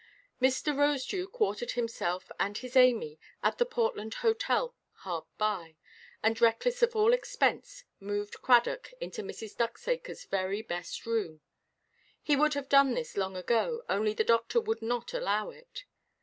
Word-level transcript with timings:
Mr. 0.41 0.75
Rosedew 0.75 1.27
quartered 1.31 1.73
himself 1.73 2.31
and 2.39 2.57
his 2.57 2.75
Amy 2.75 3.19
at 3.43 3.59
the 3.59 3.67
Portland 3.67 4.15
Hotel 4.15 4.75
hard 4.93 5.25
by, 5.37 5.75
and 6.23 6.41
reckless 6.41 6.81
of 6.81 6.95
all 6.95 7.13
expense 7.13 7.83
moved 7.99 8.41
Cradock 8.41 8.91
into 8.99 9.21
Mrs. 9.21 9.55
Ducksacreʼs 9.55 10.27
very 10.29 10.63
best 10.63 11.05
room. 11.05 11.41
He 12.23 12.35
would 12.35 12.55
have 12.55 12.67
done 12.67 12.95
this 12.95 13.15
long 13.15 13.37
ago, 13.37 13.83
only 13.89 14.13
the 14.15 14.23
doctor 14.23 14.59
would 14.59 14.81
not 14.81 15.13
allow 15.13 15.51
it. 15.51 15.85